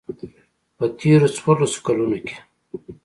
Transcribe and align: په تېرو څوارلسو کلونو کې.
په 0.77 0.85
تېرو 0.99 1.27
څوارلسو 1.37 1.79
کلونو 1.87 2.17
کې. 2.25 2.35